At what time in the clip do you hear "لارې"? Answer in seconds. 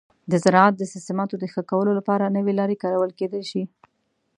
2.59-2.81